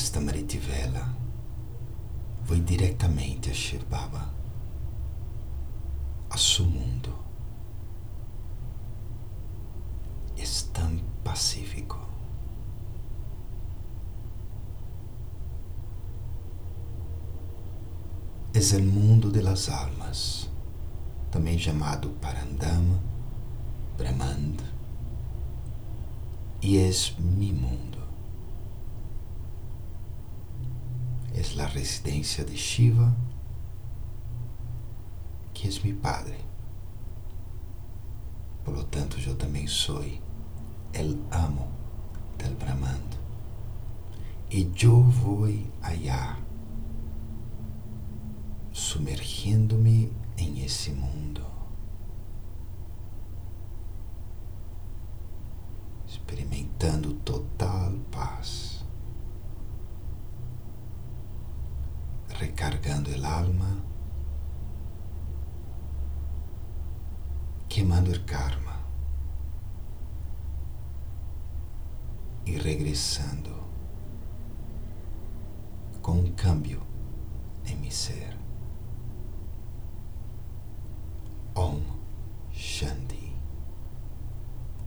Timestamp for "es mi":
35.68-35.92